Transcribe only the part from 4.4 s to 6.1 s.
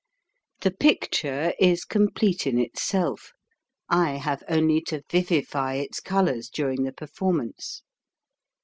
only to vivify its